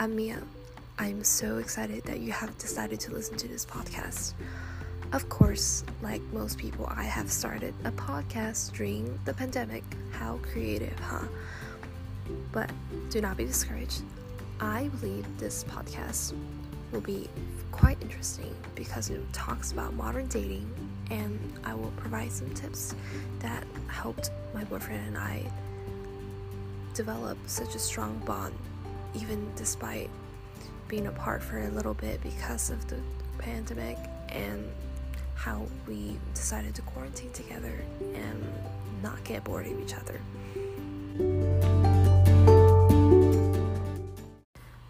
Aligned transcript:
I'm 0.00 0.16
Mia. 0.16 0.42
I'm 0.98 1.22
so 1.22 1.58
excited 1.58 2.04
that 2.04 2.20
you 2.20 2.32
have 2.32 2.56
decided 2.56 2.98
to 3.00 3.12
listen 3.12 3.36
to 3.36 3.46
this 3.48 3.66
podcast. 3.66 4.32
Of 5.12 5.28
course, 5.28 5.84
like 6.00 6.22
most 6.32 6.56
people, 6.56 6.90
I 6.90 7.02
have 7.02 7.30
started 7.30 7.74
a 7.84 7.90
podcast 7.92 8.72
during 8.72 9.20
the 9.26 9.34
pandemic. 9.34 9.84
How 10.10 10.38
creative, 10.38 10.98
huh? 11.00 11.26
But 12.50 12.70
do 13.10 13.20
not 13.20 13.36
be 13.36 13.44
discouraged. 13.44 14.00
I 14.58 14.88
believe 14.88 15.26
this 15.36 15.64
podcast 15.64 16.32
will 16.92 17.02
be 17.02 17.28
quite 17.70 18.00
interesting 18.00 18.54
because 18.74 19.10
it 19.10 19.20
talks 19.34 19.70
about 19.72 19.92
modern 19.92 20.28
dating 20.28 20.72
and 21.10 21.38
I 21.62 21.74
will 21.74 21.92
provide 21.98 22.32
some 22.32 22.48
tips 22.54 22.94
that 23.40 23.66
helped 23.88 24.30
my 24.54 24.64
boyfriend 24.64 25.08
and 25.08 25.18
I 25.18 25.44
develop 26.94 27.36
such 27.44 27.74
a 27.74 27.78
strong 27.78 28.16
bond 28.24 28.54
even 29.14 29.50
despite 29.56 30.10
being 30.88 31.06
apart 31.06 31.42
for 31.42 31.58
a 31.60 31.68
little 31.70 31.94
bit 31.94 32.22
because 32.22 32.70
of 32.70 32.86
the 32.88 32.98
pandemic 33.38 33.96
and 34.28 34.68
how 35.34 35.66
we 35.86 36.18
decided 36.34 36.74
to 36.74 36.82
quarantine 36.82 37.32
together 37.32 37.72
and 38.14 38.44
not 39.02 39.22
get 39.24 39.42
bored 39.44 39.66
of 39.66 39.80
each 39.80 39.94
other. 39.94 40.20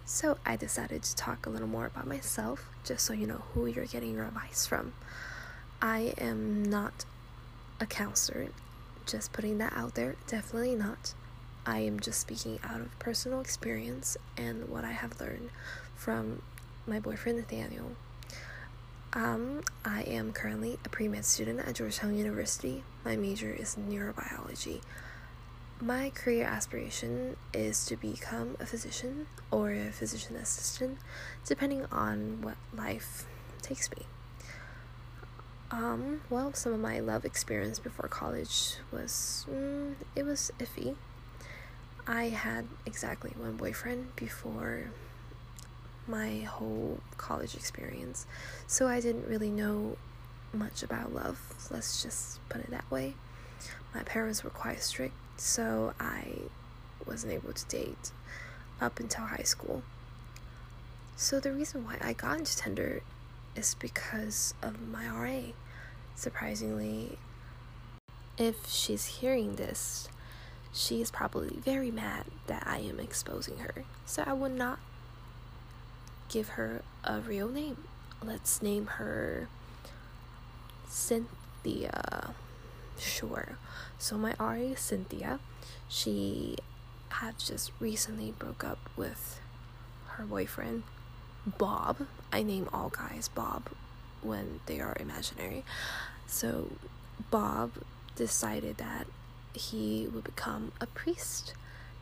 So, 0.04 0.38
I 0.44 0.56
decided 0.56 1.04
to 1.04 1.14
talk 1.14 1.46
a 1.46 1.50
little 1.50 1.68
more 1.68 1.86
about 1.86 2.06
myself 2.06 2.68
just 2.84 3.04
so 3.04 3.12
you 3.12 3.28
know 3.28 3.42
who 3.54 3.66
you're 3.66 3.86
getting 3.86 4.14
your 4.14 4.24
advice 4.24 4.66
from. 4.66 4.92
I 5.80 6.14
am 6.18 6.64
not 6.64 7.04
a 7.78 7.86
counselor, 7.86 8.48
just 9.06 9.32
putting 9.32 9.58
that 9.58 9.72
out 9.74 9.94
there, 9.94 10.16
definitely 10.26 10.74
not. 10.74 11.14
I 11.66 11.80
am 11.80 12.00
just 12.00 12.20
speaking 12.20 12.58
out 12.64 12.80
of 12.80 12.98
personal 12.98 13.40
experience 13.40 14.16
and 14.36 14.68
what 14.68 14.84
I 14.84 14.92
have 14.92 15.20
learned 15.20 15.50
from 15.94 16.42
my 16.86 16.98
boyfriend 16.98 17.38
Nathaniel. 17.38 17.92
Um, 19.12 19.62
I 19.84 20.02
am 20.02 20.32
currently 20.32 20.78
a 20.84 20.88
pre 20.88 21.08
med 21.08 21.24
student 21.24 21.60
at 21.60 21.74
Georgetown 21.74 22.16
University. 22.16 22.84
My 23.04 23.16
major 23.16 23.50
is 23.50 23.76
neurobiology. 23.76 24.80
My 25.80 26.10
career 26.10 26.44
aspiration 26.44 27.36
is 27.52 27.84
to 27.86 27.96
become 27.96 28.56
a 28.60 28.66
physician 28.66 29.26
or 29.50 29.72
a 29.72 29.90
physician 29.90 30.36
assistant, 30.36 30.98
depending 31.44 31.86
on 31.90 32.42
what 32.42 32.56
life 32.76 33.26
takes 33.62 33.90
me. 33.90 34.06
Um, 35.70 36.20
well, 36.28 36.52
some 36.52 36.72
of 36.72 36.80
my 36.80 37.00
love 37.00 37.24
experience 37.24 37.78
before 37.78 38.08
college 38.08 38.74
was, 38.92 39.46
mm, 39.50 39.94
it 40.16 40.24
was 40.24 40.50
iffy. 40.58 40.96
I 42.06 42.24
had 42.28 42.66
exactly 42.86 43.32
one 43.36 43.56
boyfriend 43.56 44.16
before 44.16 44.90
my 46.06 46.40
whole 46.40 47.00
college 47.16 47.54
experience, 47.54 48.26
so 48.66 48.88
I 48.88 49.00
didn't 49.00 49.28
really 49.28 49.50
know 49.50 49.96
much 50.52 50.82
about 50.82 51.14
love. 51.14 51.38
Let's 51.70 52.02
just 52.02 52.40
put 52.48 52.62
it 52.62 52.70
that 52.70 52.90
way. 52.90 53.14
My 53.94 54.02
parents 54.02 54.42
were 54.42 54.50
quite 54.50 54.82
strict, 54.82 55.14
so 55.36 55.94
I 56.00 56.32
wasn't 57.06 57.32
able 57.32 57.52
to 57.52 57.64
date 57.66 58.12
up 58.80 58.98
until 58.98 59.24
high 59.24 59.44
school. 59.44 59.82
So 61.16 61.38
the 61.38 61.52
reason 61.52 61.84
why 61.84 61.98
I 62.00 62.12
got 62.12 62.38
into 62.38 62.56
Tinder 62.56 63.02
is 63.54 63.74
because 63.74 64.54
of 64.62 64.80
my 64.80 65.06
RA. 65.08 65.52
Surprisingly, 66.14 67.18
if 68.38 68.66
she's 68.66 69.06
hearing 69.06 69.56
this, 69.56 70.08
she 70.72 71.00
is 71.00 71.10
probably 71.10 71.56
very 71.58 71.90
mad 71.90 72.24
that 72.46 72.62
I 72.66 72.78
am 72.78 73.00
exposing 73.00 73.58
her. 73.58 73.84
So 74.06 74.22
I 74.26 74.32
would 74.32 74.52
not 74.52 74.78
give 76.28 76.50
her 76.50 76.82
a 77.04 77.20
real 77.20 77.48
name. 77.48 77.84
Let's 78.24 78.62
name 78.62 78.86
her 78.86 79.48
Cynthia. 80.88 82.34
Sure. 82.98 83.56
So 83.98 84.16
my 84.16 84.34
RA 84.38 84.74
Cynthia. 84.76 85.40
She 85.88 86.56
had 87.08 87.38
just 87.38 87.72
recently 87.80 88.32
broke 88.38 88.62
up 88.62 88.78
with 88.96 89.40
her 90.08 90.24
boyfriend 90.24 90.84
Bob. 91.46 92.06
I 92.32 92.42
name 92.42 92.68
all 92.72 92.90
guys 92.90 93.28
Bob 93.28 93.70
when 94.22 94.60
they 94.66 94.80
are 94.80 94.96
imaginary. 95.00 95.64
So 96.26 96.70
Bob 97.30 97.72
decided 98.14 98.76
that 98.76 99.06
he 99.52 100.08
would 100.12 100.24
become 100.24 100.72
a 100.80 100.86
priest. 100.86 101.54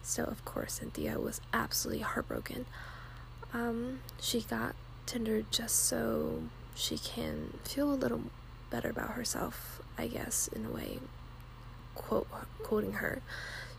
So, 0.02 0.24
of 0.24 0.44
course, 0.44 0.74
Cynthia 0.74 1.18
was 1.18 1.40
absolutely 1.52 2.02
heartbroken. 2.02 2.66
Um, 3.52 4.00
she 4.20 4.40
got 4.42 4.74
Tinder 5.06 5.42
just 5.50 5.76
so 5.76 6.42
she 6.74 6.98
can 6.98 7.58
feel 7.64 7.92
a 7.92 7.94
little 7.94 8.22
better 8.70 8.90
about 8.90 9.10
herself, 9.10 9.80
I 9.96 10.06
guess, 10.06 10.48
in 10.48 10.66
a 10.66 10.70
way. 10.70 10.98
Quote, 11.94 12.28
quoting 12.62 12.94
her, 12.94 13.22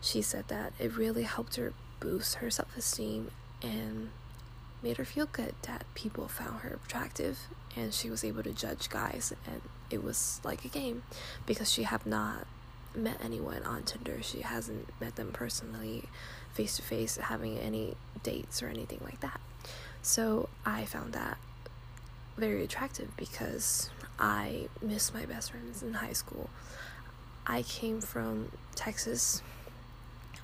she 0.00 0.22
said 0.22 0.48
that 0.48 0.72
it 0.78 0.96
really 0.96 1.22
helped 1.22 1.56
her 1.56 1.72
boost 2.00 2.36
her 2.36 2.50
self 2.50 2.76
esteem 2.76 3.30
and 3.62 4.10
made 4.82 4.96
her 4.96 5.04
feel 5.04 5.26
good 5.26 5.54
that 5.62 5.84
people 5.94 6.26
found 6.26 6.60
her 6.60 6.78
attractive 6.84 7.38
and 7.76 7.92
she 7.92 8.08
was 8.08 8.24
able 8.24 8.42
to 8.42 8.52
judge 8.52 8.88
guys 8.88 9.32
and 9.46 9.60
it 9.90 10.02
was 10.02 10.40
like 10.42 10.64
a 10.64 10.68
game 10.68 11.02
because 11.46 11.70
she 11.70 11.82
had 11.82 12.04
not 12.06 12.46
met 12.94 13.18
anyone 13.22 13.62
on 13.62 13.82
Tinder. 13.82 14.22
She 14.22 14.40
hasn't 14.40 14.88
met 15.00 15.16
them 15.16 15.30
personally, 15.32 16.04
face 16.52 16.76
to 16.76 16.82
face, 16.82 17.16
having 17.16 17.58
any 17.58 17.94
dates 18.22 18.62
or 18.62 18.68
anything 18.68 19.00
like 19.04 19.20
that. 19.20 19.40
So 20.02 20.48
I 20.64 20.84
found 20.84 21.12
that 21.12 21.38
very 22.36 22.64
attractive 22.64 23.14
because 23.16 23.90
I 24.18 24.68
miss 24.80 25.12
my 25.12 25.26
best 25.26 25.50
friends 25.50 25.82
in 25.82 25.94
high 25.94 26.14
school. 26.14 26.50
I 27.46 27.62
came 27.62 28.00
from 28.00 28.52
Texas. 28.74 29.42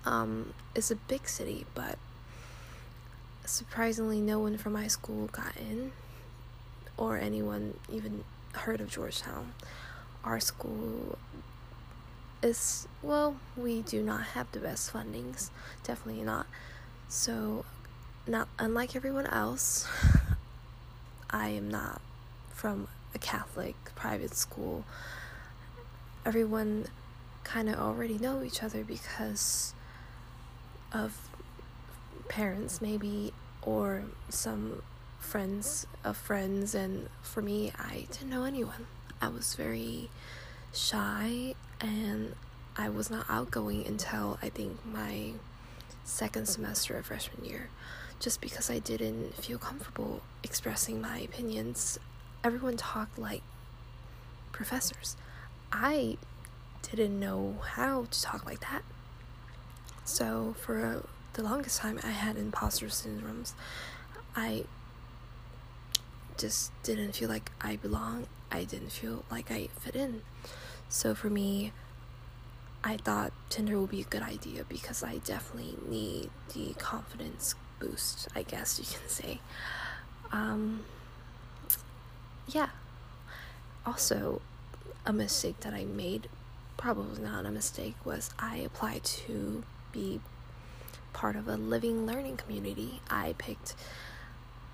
Um, 0.04 0.52
it's 0.74 0.90
a 0.90 0.96
big 0.96 1.28
city, 1.28 1.66
but 1.74 1.98
surprisingly, 3.44 4.20
no 4.20 4.38
one 4.38 4.58
from 4.58 4.72
my 4.72 4.88
school 4.88 5.26
got 5.26 5.56
in, 5.56 5.92
or 6.96 7.18
anyone 7.18 7.74
even 7.90 8.24
heard 8.52 8.80
of 8.80 8.90
Georgetown. 8.90 9.54
Our 10.24 10.40
school 10.40 11.18
is 12.46 12.86
well, 13.02 13.36
we 13.56 13.82
do 13.82 14.02
not 14.02 14.22
have 14.22 14.50
the 14.52 14.60
best 14.60 14.92
fundings, 14.92 15.50
definitely 15.82 16.22
not. 16.22 16.46
So, 17.08 17.64
not 18.26 18.48
unlike 18.58 18.96
everyone 18.96 19.26
else, 19.26 19.86
I 21.30 21.48
am 21.50 21.68
not 21.68 22.00
from 22.50 22.88
a 23.14 23.18
Catholic 23.18 23.76
private 23.94 24.34
school. 24.34 24.84
Everyone 26.24 26.86
kind 27.44 27.68
of 27.68 27.78
already 27.78 28.18
know 28.18 28.42
each 28.42 28.62
other 28.62 28.82
because 28.82 29.74
of 30.92 31.28
parents, 32.28 32.80
maybe, 32.80 33.32
or 33.62 34.04
some 34.28 34.82
friends 35.20 35.86
of 36.04 36.16
friends. 36.16 36.74
And 36.74 37.08
for 37.22 37.42
me, 37.42 37.72
I 37.78 38.06
didn't 38.10 38.30
know 38.30 38.44
anyone. 38.44 38.86
I 39.20 39.28
was 39.28 39.54
very 39.54 40.10
shy 40.72 41.54
and 41.80 42.34
I 42.76 42.88
was 42.88 43.10
not 43.10 43.26
outgoing 43.28 43.86
until 43.86 44.38
I 44.42 44.48
think 44.48 44.84
my 44.84 45.32
second 46.04 46.46
semester 46.46 46.96
of 46.96 47.06
freshman 47.06 47.44
year 47.44 47.68
just 48.20 48.40
because 48.40 48.70
I 48.70 48.78
didn't 48.78 49.34
feel 49.34 49.58
comfortable 49.58 50.22
expressing 50.42 51.00
my 51.00 51.18
opinions. 51.18 51.98
Everyone 52.42 52.76
talked 52.76 53.18
like 53.18 53.42
professors. 54.52 55.16
I 55.72 56.16
didn't 56.82 57.18
know 57.18 57.56
how 57.74 58.06
to 58.10 58.22
talk 58.22 58.46
like 58.46 58.60
that. 58.60 58.82
So, 60.04 60.54
for 60.60 61.04
the 61.32 61.42
longest 61.42 61.80
time, 61.80 61.98
I 62.02 62.10
had 62.10 62.36
imposter 62.36 62.86
syndromes. 62.86 63.52
I 64.34 64.64
just 66.38 66.70
didn't 66.82 67.12
feel 67.12 67.28
like 67.28 67.50
I 67.60 67.76
belong. 67.76 68.26
I 68.50 68.64
didn't 68.64 68.92
feel 68.92 69.24
like 69.30 69.50
I 69.50 69.68
fit 69.80 69.96
in. 69.96 70.22
So, 70.88 71.14
for 71.14 71.28
me, 71.28 71.72
I 72.84 72.96
thought 72.96 73.32
Tinder 73.50 73.80
would 73.80 73.90
be 73.90 74.00
a 74.00 74.04
good 74.04 74.22
idea 74.22 74.64
because 74.68 75.02
I 75.02 75.18
definitely 75.18 75.76
need 75.88 76.30
the 76.54 76.74
confidence 76.74 77.54
boost, 77.80 78.28
I 78.34 78.42
guess 78.42 78.78
you 78.78 78.84
can 78.84 79.08
say. 79.08 79.40
Um, 80.32 80.84
yeah. 82.48 82.68
Also, 83.84 84.40
a 85.04 85.12
mistake 85.12 85.60
that 85.60 85.74
I 85.74 85.84
made, 85.84 86.28
probably 86.76 87.22
not 87.22 87.46
a 87.46 87.50
mistake, 87.50 87.94
was 88.04 88.30
I 88.38 88.58
applied 88.58 89.04
to 89.04 89.64
be 89.92 90.20
part 91.12 91.36
of 91.36 91.48
a 91.48 91.56
living 91.56 92.06
learning 92.06 92.36
community. 92.36 93.00
I 93.08 93.34
picked 93.38 93.74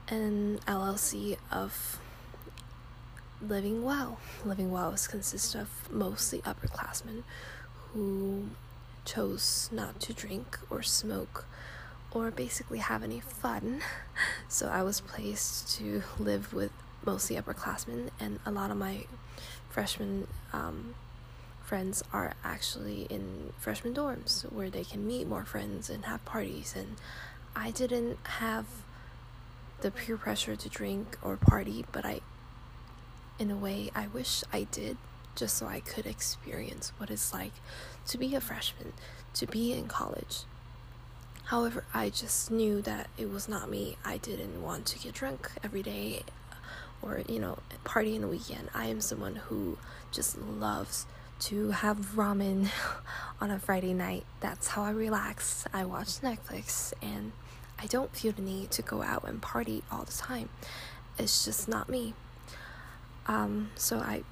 an 0.08 0.58
LLC 0.66 1.36
of 1.50 1.98
Living 3.46 3.82
Well. 3.82 4.18
Living 4.44 4.70
Well 4.70 4.96
consist 5.08 5.54
of 5.54 5.68
mostly 5.90 6.40
upperclassmen 6.42 7.24
who 7.92 8.50
chose 9.04 9.68
not 9.72 10.00
to 10.00 10.12
drink 10.12 10.58
or 10.70 10.82
smoke 10.82 11.46
or 12.12 12.30
basically 12.30 12.78
have 12.78 13.02
any 13.02 13.20
fun. 13.20 13.82
So 14.48 14.68
I 14.68 14.82
was 14.82 15.00
placed 15.00 15.74
to 15.78 16.02
live 16.18 16.52
with 16.52 16.72
mostly 17.06 17.36
upperclassmen, 17.36 18.10
and 18.20 18.38
a 18.44 18.50
lot 18.50 18.70
of 18.70 18.76
my 18.76 19.06
freshman 19.70 20.26
um, 20.52 20.94
friends 21.64 22.02
are 22.12 22.34
actually 22.44 23.06
in 23.08 23.54
freshman 23.58 23.94
dorms 23.94 24.42
where 24.52 24.68
they 24.68 24.84
can 24.84 25.06
meet 25.06 25.26
more 25.26 25.46
friends 25.46 25.88
and 25.88 26.04
have 26.04 26.22
parties. 26.26 26.74
And 26.76 26.96
I 27.56 27.70
didn't 27.70 28.18
have 28.24 28.66
the 29.80 29.90
peer 29.90 30.18
pressure 30.18 30.54
to 30.54 30.68
drink 30.68 31.16
or 31.22 31.38
party, 31.38 31.86
but 31.92 32.04
I, 32.04 32.20
in 33.42 33.50
a 33.50 33.56
way, 33.56 33.90
I 33.92 34.06
wish 34.06 34.44
I 34.52 34.68
did 34.70 34.96
just 35.34 35.56
so 35.56 35.66
I 35.66 35.80
could 35.80 36.06
experience 36.06 36.92
what 36.96 37.10
it's 37.10 37.32
like 37.32 37.52
to 38.06 38.16
be 38.16 38.36
a 38.36 38.40
freshman, 38.40 38.92
to 39.34 39.46
be 39.46 39.72
in 39.72 39.88
college. 39.88 40.44
However, 41.46 41.84
I 41.92 42.08
just 42.08 42.52
knew 42.52 42.80
that 42.82 43.08
it 43.18 43.28
was 43.28 43.48
not 43.48 43.68
me. 43.68 43.96
I 44.04 44.18
didn't 44.18 44.62
want 44.62 44.86
to 44.86 44.98
get 45.00 45.14
drunk 45.14 45.50
every 45.64 45.82
day 45.82 46.22
or, 47.02 47.22
you 47.28 47.40
know, 47.40 47.58
party 47.82 48.14
in 48.14 48.22
the 48.22 48.28
weekend. 48.28 48.70
I 48.74 48.86
am 48.86 49.00
someone 49.00 49.34
who 49.34 49.76
just 50.12 50.38
loves 50.38 51.06
to 51.40 51.72
have 51.72 52.12
ramen 52.14 52.68
on 53.40 53.50
a 53.50 53.58
Friday 53.58 53.92
night. 53.92 54.24
That's 54.38 54.68
how 54.68 54.84
I 54.84 54.90
relax. 54.90 55.64
I 55.72 55.84
watch 55.84 56.20
Netflix 56.20 56.92
and 57.02 57.32
I 57.76 57.86
don't 57.86 58.14
feel 58.14 58.30
the 58.30 58.42
need 58.42 58.70
to 58.70 58.82
go 58.82 59.02
out 59.02 59.24
and 59.26 59.42
party 59.42 59.82
all 59.90 60.04
the 60.04 60.12
time. 60.12 60.48
It's 61.18 61.44
just 61.44 61.66
not 61.66 61.88
me. 61.88 62.14
Um, 63.26 63.70
so 63.74 63.98
I 63.98 64.24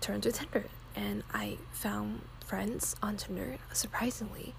turned 0.00 0.22
to 0.24 0.32
Tinder 0.32 0.64
and 0.94 1.22
I 1.32 1.58
found 1.72 2.22
friends 2.44 2.94
on 3.02 3.16
Tinder, 3.16 3.58
surprisingly. 3.72 4.54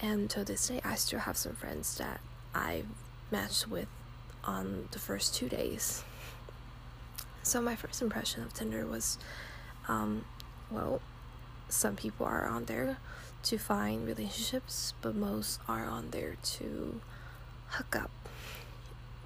And 0.00 0.30
to 0.30 0.44
this 0.44 0.68
day, 0.68 0.80
I 0.84 0.94
still 0.94 1.20
have 1.20 1.36
some 1.36 1.54
friends 1.54 1.98
that 1.98 2.20
I 2.54 2.84
matched 3.30 3.68
with 3.68 3.88
on 4.44 4.88
the 4.92 4.98
first 4.98 5.34
two 5.34 5.48
days. 5.48 6.04
So, 7.42 7.60
my 7.60 7.76
first 7.76 8.00
impression 8.00 8.42
of 8.42 8.54
Tinder 8.54 8.86
was 8.86 9.18
um, 9.88 10.24
well, 10.70 11.00
some 11.68 11.96
people 11.96 12.26
are 12.26 12.46
on 12.46 12.66
there 12.66 12.98
to 13.44 13.58
find 13.58 14.06
relationships, 14.06 14.94
but 15.02 15.14
most 15.14 15.60
are 15.68 15.84
on 15.84 16.10
there 16.10 16.36
to 16.42 17.00
hook 17.68 17.96
up. 17.96 18.10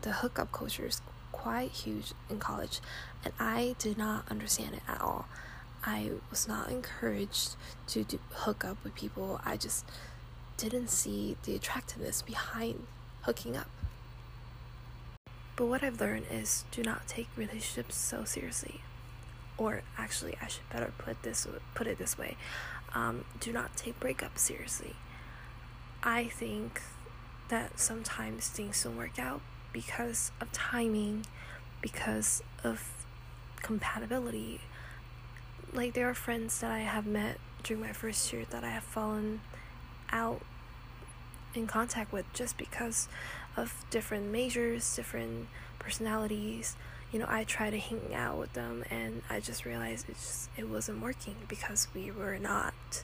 The 0.03 0.13
hookup 0.13 0.53
culture 0.53 0.87
is 0.87 1.01
quite 1.35 1.73
huge 1.73 2.13
in 2.31 2.39
college, 2.39 2.81
and 3.25 3.35
I 3.41 3.75
did 3.79 3.99
not 3.99 4.31
understand 4.31 4.75
it 4.75 4.83
at 4.89 5.01
all. 5.01 5.27
I 5.85 6.13
was 6.31 6.47
not 6.47 6.71
encouraged 6.71 7.57
to 7.89 8.05
do, 8.05 8.19
hook 8.31 8.65
up 8.65 8.79
with 8.85 8.95
people. 8.95 9.41
I 9.45 9.57
just 9.57 9.85
didn't 10.57 10.89
see 10.89 11.37
the 11.43 11.57
attractiveness 11.57 12.23
behind 12.23 12.87
hooking 13.23 13.57
up. 13.57 13.69
But 15.57 15.67
what 15.67 15.83
I've 15.83 16.01
learned 16.01 16.27
is 16.31 16.65
do 16.71 16.83
not 16.83 17.07
take 17.09 17.29
relationships 17.37 17.97
so 17.97 18.25
seriously. 18.25 18.81
Or 19.59 19.83
actually, 19.99 20.37
I 20.41 20.47
should 20.47 20.69
better 20.71 20.93
put 20.97 21.23
this 21.23 21.47
put 21.75 21.87
it 21.87 21.99
this 21.99 22.17
way: 22.17 22.37
um, 22.95 23.25
do 23.41 23.53
not 23.53 23.77
take 23.77 23.99
breakups 24.01 24.39
seriously. 24.39 24.95
I 26.03 26.25
think 26.29 26.81
that 27.49 27.79
sometimes 27.79 28.49
things 28.49 28.83
don't 28.83 28.97
work 28.97 29.19
out 29.19 29.43
because 29.75 30.31
of 30.41 30.51
timing, 30.53 31.27
because 31.83 32.43
of 32.63 33.05
compatibility. 33.61 34.61
Like 35.75 35.93
there 35.93 36.09
are 36.09 36.15
friends 36.15 36.61
that 36.61 36.71
I 36.71 36.79
have 36.79 37.05
met 37.05 37.39
during 37.63 37.83
my 37.83 37.93
first 37.93 38.33
year 38.33 38.45
that 38.51 38.65
I 38.65 38.71
have 38.71 38.85
fallen 38.85 39.41
out 40.11 40.41
in 41.55 41.67
contact 41.67 42.13
with 42.13 42.25
just 42.33 42.57
because 42.57 43.09
of 43.57 43.85
different 43.91 44.31
majors, 44.31 44.97
different 44.97 45.49
personalities. 45.79 46.77
You 47.13 47.19
know, 47.19 47.27
I 47.29 47.45
try 47.45 47.71
to 47.71 47.79
hang 47.79 48.15
out 48.15 48.39
with 48.39 48.53
them 48.55 48.85
and 48.91 49.23
I 49.29 49.41
just 49.41 49.65
realized 49.65 50.09
it 50.09 50.15
just 50.15 50.51
it 50.57 50.69
wasn't 50.69 51.03
working 51.03 51.37
because 51.49 51.89
we 51.95 52.11
were 52.11 52.39
not 52.39 53.03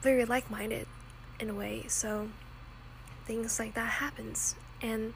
very 0.00 0.24
like-minded 0.24 0.86
in 1.38 1.50
a 1.50 1.54
way. 1.54 1.84
So 1.88 2.28
things 3.26 3.58
like 3.58 3.74
that 3.74 3.88
happens 3.88 4.54
and 4.80 5.12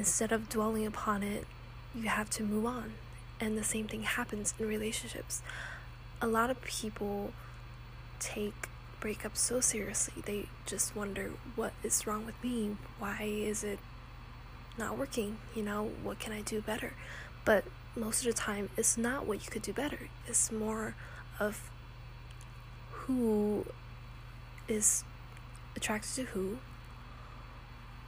instead 0.00 0.32
of 0.32 0.48
dwelling 0.48 0.86
upon 0.86 1.22
it, 1.22 1.46
you 1.94 2.08
have 2.08 2.30
to 2.30 2.42
move 2.42 2.64
on. 2.64 2.94
And 3.38 3.56
the 3.56 3.62
same 3.62 3.86
thing 3.86 4.02
happens 4.02 4.54
in 4.58 4.66
relationships. 4.66 5.42
A 6.22 6.26
lot 6.26 6.48
of 6.48 6.62
people 6.62 7.34
take 8.18 8.70
breakups 8.98 9.36
so 9.36 9.60
seriously. 9.60 10.22
They 10.24 10.46
just 10.64 10.96
wonder 10.96 11.32
what 11.54 11.74
is 11.82 12.06
wrong 12.06 12.24
with 12.24 12.42
me? 12.42 12.78
Why 12.98 13.24
is 13.24 13.62
it 13.62 13.78
not 14.78 14.96
working? 14.96 15.36
You 15.54 15.64
know, 15.64 15.90
what 16.02 16.18
can 16.18 16.32
I 16.32 16.40
do 16.40 16.62
better? 16.62 16.94
But 17.44 17.64
most 17.94 18.24
of 18.24 18.32
the 18.32 18.32
time, 18.32 18.70
it's 18.78 18.96
not 18.96 19.26
what 19.26 19.44
you 19.44 19.50
could 19.50 19.62
do 19.62 19.74
better. 19.74 20.08
It's 20.26 20.50
more 20.50 20.94
of 21.38 21.68
who 22.90 23.66
is 24.66 25.04
attracted 25.76 26.14
to 26.14 26.22
who 26.32 26.58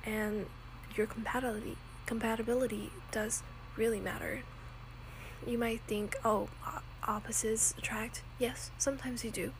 and 0.07 0.47
your 0.97 1.07
compatibility 1.07 1.77
compatibility 2.07 2.91
does 3.11 3.43
really 3.77 4.01
matter. 4.01 4.43
You 5.47 5.59
might 5.59 5.81
think, 5.87 6.17
oh, 6.25 6.49
opposites 7.07 7.75
attract. 7.79 8.23
Yes, 8.39 8.71
sometimes 8.79 9.25
you 9.25 9.31
do. 9.31 9.53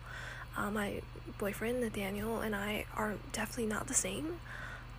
Uh, 0.57 0.71
my 0.71 1.01
boyfriend 1.39 1.81
Nathaniel 1.81 2.41
and 2.41 2.55
I 2.55 2.85
are 2.95 3.15
definitely 3.33 3.67
not 3.67 3.87
the 3.87 3.95
same. 3.95 4.39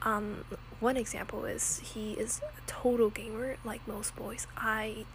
Um, 0.01 0.43
one 0.79 0.97
example 0.97 1.45
is 1.45 1.79
he 1.79 2.13
is 2.13 2.41
a 2.57 2.61
total 2.69 3.09
gamer, 3.09 3.57
like 3.63 3.87
most 3.87 4.15
boys. 4.15 4.47
I 4.57 5.05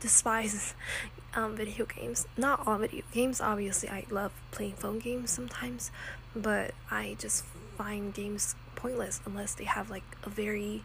despise 0.00 0.74
um, 1.34 1.56
video 1.56 1.86
games. 1.86 2.26
Not 2.36 2.66
all 2.66 2.78
video 2.78 3.02
games, 3.12 3.40
obviously. 3.40 3.88
I 3.88 4.04
love 4.10 4.32
playing 4.50 4.74
phone 4.74 4.98
games 4.98 5.30
sometimes, 5.30 5.90
but 6.36 6.72
I 6.90 7.16
just 7.18 7.44
find 7.76 8.14
games 8.14 8.54
pointless 8.78 9.20
unless 9.26 9.54
they 9.54 9.64
have 9.64 9.90
like 9.90 10.04
a 10.24 10.30
very 10.30 10.82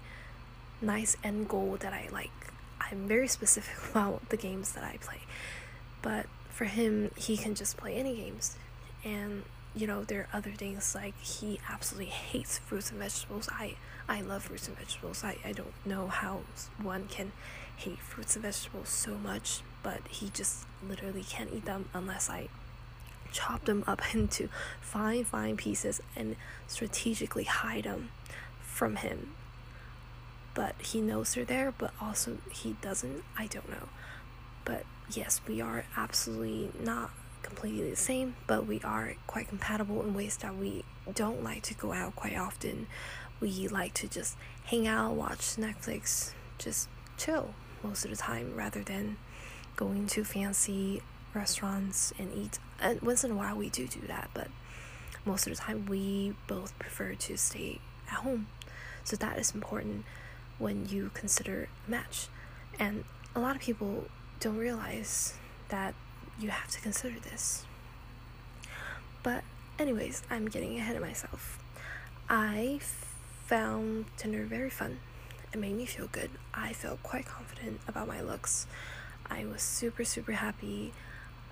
nice 0.81 1.16
end 1.24 1.48
goal 1.48 1.78
that 1.80 1.94
I 1.94 2.10
like. 2.12 2.31
I'm 2.80 3.07
very 3.07 3.28
specific 3.28 3.75
about 3.92 4.30
the 4.30 4.38
games 4.38 4.74
that 4.74 4.84
I 4.84 4.98
play, 4.98 5.22
but 6.01 6.25
for 6.50 6.66
him, 6.66 7.12
he 7.16 7.38
can 7.38 7.56
just 7.56 7.78
play 7.78 7.95
any 7.95 8.16
games. 8.16 8.57
And 9.04 9.44
you 9.75 9.88
know 9.88 10.04
there 10.04 10.22
are 10.22 10.38
other 10.38 10.51
things 10.51 10.94
like 10.94 11.18
he 11.19 11.59
absolutely 11.68 12.12
hates 12.12 12.59
fruits 12.59 12.92
and 12.92 13.00
vegetables. 13.00 13.50
I 13.52 13.76
i 14.07 14.21
love 14.21 14.44
fruits 14.44 14.68
and 14.68 14.78
vegetables. 14.78 15.23
I 15.23 15.38
i 15.44 15.52
don't 15.52 15.73
know 15.85 16.07
how 16.07 16.42
one 16.81 17.07
can 17.07 17.31
hate 17.76 18.00
fruits 18.00 18.35
and 18.35 18.44
vegetables 18.44 18.90
so 18.90 19.16
much 19.18 19.62
but 19.81 20.07
he 20.07 20.30
just 20.30 20.66
literally 20.88 21.23
can't 21.23 21.50
eat 21.54 21.66
them 21.66 21.90
unless 21.94 22.30
i 22.30 22.47
chop 23.33 23.66
them 23.66 23.83
up 23.85 24.02
into 24.16 24.47
fine 24.80 25.25
fine 25.25 25.57
pieces 25.57 26.02
and 26.16 26.35
strategically 26.68 27.44
hide 27.44 27.83
them 27.83 28.09
from 28.61 28.95
him. 28.97 29.31
But 30.54 30.75
he 30.80 31.02
knows 31.02 31.33
they're 31.33 31.45
there 31.45 31.73
but 31.78 31.92
also 31.99 32.37
he 32.52 32.78
doesn't. 32.81 33.23
I 33.37 33.47
don't 33.47 33.69
know. 33.69 33.90
But 34.63 34.85
yes 35.11 35.42
we 35.47 35.59
are 35.59 35.85
absolutely 35.97 36.71
not 36.80 37.11
completely 37.42 37.90
the 37.90 37.95
same, 37.95 38.35
but 38.47 38.66
we 38.66 38.80
are 38.81 39.16
quite 39.28 39.49
compatible 39.49 40.02
in 40.02 40.13
ways 40.13 40.37
that 40.37 40.56
we 40.56 40.83
don't 41.13 41.44
like 41.44 41.61
to 41.63 41.73
go 41.73 41.92
out 41.92 42.16
quite 42.16 42.37
often. 42.37 42.87
We 43.42 43.68
like 43.68 43.94
to 43.95 44.07
just 44.07 44.37
hang 44.66 44.87
out, 44.87 45.16
watch 45.16 45.57
Netflix, 45.57 46.31
just 46.57 46.87
chill 47.18 47.54
most 47.83 48.06
of 48.06 48.11
the 48.11 48.18
time 48.18 48.56
rather 48.56 48.81
than 48.81 49.18
going 49.75 50.07
to 50.07 50.23
fancy 50.23 51.02
restaurants 51.33 52.13
and 52.18 52.31
eat. 52.33 52.59
And 52.80 53.02
once 53.02 53.23
in 53.23 53.31
a 53.31 53.35
while, 53.35 53.56
we 53.56 53.69
do 53.69 53.87
do 53.87 54.02
that, 54.07 54.30
but 54.33 54.47
most 55.25 55.47
of 55.47 55.56
the 55.56 55.59
time, 55.59 55.85
we 55.85 56.33
both 56.47 56.78
prefer 56.80 57.13
to 57.16 57.37
stay 57.37 57.80
at 58.07 58.16
home. 58.16 58.47
So 59.04 59.16
that 59.18 59.37
is 59.37 59.54
important 59.54 60.06
when 60.59 60.87
you 60.87 61.11
consider 61.13 61.69
a 61.87 61.92
match. 61.92 62.28
And 62.80 63.06
a 63.35 63.40
lot 63.40 63.56
of 63.56 63.61
people 63.61 64.06
don't 64.40 64.57
realize 64.57 65.33
that 65.69 65.94
you 66.40 66.49
have 66.49 66.69
to 66.71 66.81
consider 66.81 67.19
this. 67.19 67.66
But, 69.21 69.44
anyways, 69.80 70.23
I'm 70.30 70.49
getting 70.49 70.78
ahead 70.78 70.95
of 70.95 71.02
myself. 71.02 71.59
I 72.30 72.80
found 73.45 74.06
Tinder 74.18 74.44
very 74.44 74.69
fun. 74.69 74.99
It 75.54 75.59
made 75.59 75.78
me 75.78 75.85
feel 75.85 76.07
good. 76.07 76.31
I 76.54 76.73
felt 76.73 77.02
quite 77.04 77.25
confident 77.25 77.80
about 77.87 78.07
my 78.07 78.21
looks. 78.21 78.68
I 79.30 79.45
was 79.45 79.61
super, 79.61 80.04
super 80.04 80.33
happy 80.33 80.92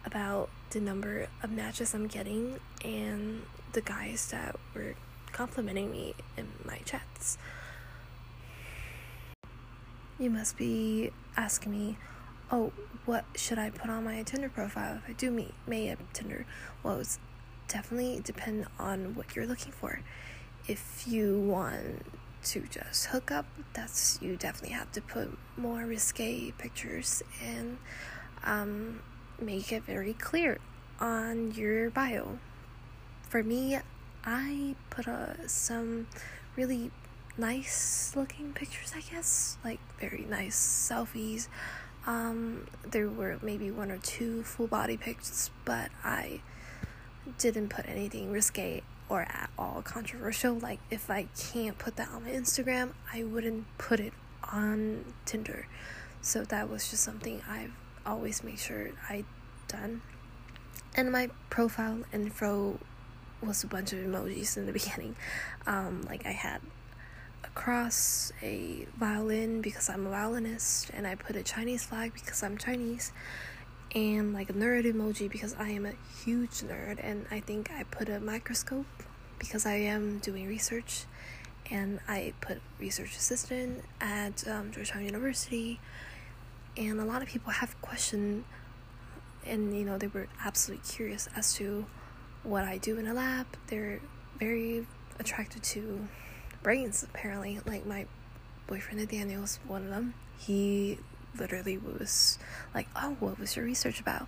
about 0.06 0.50
the 0.72 0.80
number 0.80 1.28
of 1.44 1.52
matches 1.52 1.94
I'm 1.94 2.08
getting 2.08 2.60
and 2.84 3.44
the 3.74 3.82
guys 3.82 4.30
that 4.32 4.56
were 4.74 4.96
complimenting 5.32 5.92
me 5.92 6.14
in 6.38 6.48
my 6.66 6.80
chats. 6.86 7.38
You 10.20 10.30
must 10.30 10.58
be 10.58 11.12
asking 11.36 11.72
me, 11.72 11.98
oh, 12.52 12.72
what 13.06 13.26
should 13.36 13.58
I 13.58 13.70
put 13.70 13.90
on 13.90 14.04
my 14.04 14.22
Tinder 14.24 14.50
profile 14.50 14.98
if 14.98 15.10
I 15.10 15.14
do 15.14 15.32
meet 15.32 15.54
May 15.66 15.88
at 15.90 16.14
Tinder? 16.14 16.46
Well, 16.84 17.00
it's 17.00 17.18
definitely 17.68 18.22
depend 18.24 18.68
on 18.78 19.16
what 19.16 19.36
you're 19.36 19.48
looking 19.48 19.72
for. 19.72 20.02
if 20.68 21.08
you 21.08 21.40
want 21.40 22.06
to 22.44 22.62
just 22.70 23.06
hook 23.08 23.32
up, 23.32 23.46
that's 23.74 24.20
you 24.22 24.36
definitely 24.36 24.76
have 24.76 24.92
to 24.94 25.02
put 25.02 25.38
more 25.58 25.86
risque 25.86 26.52
pictures 26.58 27.22
and 27.44 27.78
um, 28.44 29.02
make 29.42 29.72
it 29.72 29.84
very 29.84 30.14
clear 30.14 30.60
on 31.00 31.52
your 31.54 31.90
bio. 31.90 32.40
For 33.24 33.44
me, 33.44 33.80
I 34.24 34.76
put 34.90 35.08
uh, 35.08 35.48
some 35.48 36.08
really 36.56 36.92
nice 37.38 38.14
looking 38.16 38.54
pictures, 38.54 38.94
I 38.96 39.02
guess, 39.02 39.58
like 39.64 39.80
very 40.00 40.26
nice 40.30 40.58
selfies. 40.58 41.48
Um, 42.06 42.68
there 42.90 43.08
were 43.10 43.40
maybe 43.42 43.72
one 43.72 43.92
or 43.92 43.98
two 43.98 44.44
full 44.44 44.68
body 44.68 44.98
pics, 44.98 45.52
but 45.66 45.90
I 46.04 46.42
didn't 47.38 47.70
put 47.70 47.88
anything 47.88 48.32
risque 48.32 48.82
or 49.08 49.22
at 49.22 49.50
all 49.58 49.82
controversial. 49.84 50.56
Like, 50.56 50.80
if 50.90 51.10
I 51.10 51.28
can't 51.38 51.78
put 51.78 51.96
that 51.98 52.10
on 52.10 52.24
my 52.24 52.32
Instagram, 52.32 52.92
I 53.14 53.24
wouldn't 53.24 53.66
put 53.78 54.00
it 54.00 54.14
on 54.52 55.14
Tinder. 55.26 55.68
So, 56.22 56.44
that 56.46 56.70
was 56.70 56.90
just 56.90 57.04
something 57.04 57.42
I've 57.48 57.74
always 58.06 58.44
make 58.44 58.60
sure 58.60 58.90
I 59.10 59.24
done. 59.68 60.02
And 60.96 61.12
my 61.12 61.30
profile 61.50 62.00
info 62.14 62.80
was 63.42 63.64
a 63.64 63.68
bunch 63.68 63.94
of 63.94 64.00
emojis 64.00 64.58
in 64.58 64.66
the 64.66 64.74
beginning. 64.80 65.16
Um, 65.66 66.04
like, 66.04 66.26
I 66.26 66.32
had 66.32 66.62
a 67.44 67.50
cross, 67.50 68.32
a 68.42 68.86
violin 68.98 69.62
because 69.62 69.90
I'm 69.90 70.06
a 70.06 70.10
violinist, 70.10 70.92
and 70.94 71.08
I 71.08 71.16
put 71.16 71.36
a 71.36 71.44
Chinese 71.44 71.86
flag 71.86 72.14
because 72.14 72.44
I'm 72.44 72.58
Chinese 72.58 73.12
and 73.94 74.34
like 74.34 74.50
a 74.50 74.54
nerd 74.54 74.86
emoji 74.86 75.30
because 75.30 75.56
I 75.60 75.70
am 75.70 75.86
a 75.86 75.94
huge 76.24 76.62
nerd 76.62 77.00
and 77.04 77.26
I 77.30 77.42
think 77.42 77.70
I 77.72 77.84
put 77.84 78.08
a 78.08 78.20
microscope 78.20 78.86
because 79.38 79.66
I 79.66 79.74
am 79.74 80.20
doing 80.20 80.48
research 80.48 81.06
and 81.70 82.00
I 82.08 82.34
put 82.42 82.62
research 82.80 83.16
assistant 83.18 83.84
at 84.00 84.48
um, 84.48 84.72
Georgetown 84.72 85.06
University 85.06 85.80
and 86.78 87.00
a 87.00 87.06
lot 87.06 87.22
of 87.22 87.28
people 87.28 87.52
have 87.52 87.80
questioned 87.82 88.44
and 89.46 89.78
you 89.78 89.84
know 89.84 89.98
they 89.98 90.08
were 90.08 90.28
absolutely 90.46 90.86
curious 90.88 91.28
as 91.36 91.54
to 91.54 91.86
what 92.44 92.64
I 92.64 92.78
do 92.78 92.98
in 92.98 93.08
a 93.08 93.14
lab 93.14 93.48
they're 93.68 94.00
very 94.40 94.86
attracted 95.20 95.64
to 95.64 96.08
brains 96.64 97.04
apparently 97.04 97.60
like 97.66 97.86
my 97.86 98.06
boyfriend 98.68 99.00
Nathaniel 99.00 99.42
was 99.42 99.60
one 99.68 99.84
of 99.84 99.90
them 99.90 100.14
he 100.40 100.98
literally 101.38 101.78
was 101.78 102.38
like, 102.74 102.88
oh, 102.96 103.16
what 103.20 103.40
was 103.40 103.56
your 103.56 103.66
research 103.66 104.00
about? 104.00 104.28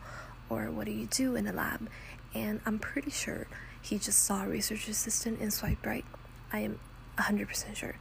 Or 0.50 0.70
what 0.72 0.86
do 0.86 0.92
you 0.92 1.08
do 1.08 1.36
in 1.36 1.46
the 1.46 1.54
lab? 1.54 1.90
And 2.34 2.62
I'm 2.66 2.80
pretty 2.80 3.12
sure 3.12 3.48
he 3.82 3.98
just 3.98 4.24
saw 4.24 4.44
a 4.44 4.48
research 4.48 4.88
assistant 4.88 5.40
and 5.40 5.52
swiped 5.52 5.86
right. 5.86 6.06
I 6.52 6.60
am 6.60 6.80
100% 7.18 7.76
sure. 7.76 7.96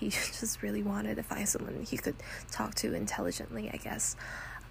He 0.00 0.08
just 0.10 0.62
really 0.62 0.82
wanted 0.82 1.16
to 1.16 1.22
find 1.22 1.48
someone 1.48 1.86
he 1.88 1.98
could 1.98 2.16
talk 2.50 2.74
to 2.76 2.94
intelligently, 2.94 3.70
I 3.72 3.76
guess. 3.76 4.16